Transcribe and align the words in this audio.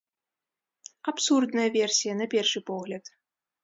Абсурдная 1.13 1.69
версія, 1.79 2.19
на 2.25 2.31
першы 2.35 2.59
погляд. 2.75 3.03